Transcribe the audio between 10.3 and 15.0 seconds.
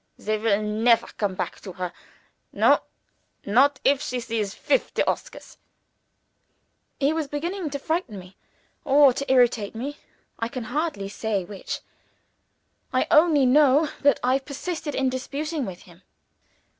I can hardly say which. I only know that I persisted